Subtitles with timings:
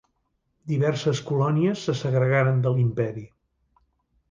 [0.71, 3.25] Diverses colònies se segregaren de l'imperi.